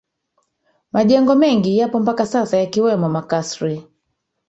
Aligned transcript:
Majengo 0.91 1.35
mengi 1.35 1.77
yapo 1.77 1.99
mpaka 1.99 2.25
sasa 2.25 2.57
yakiwemo 2.57 3.09
makasri 3.09 3.87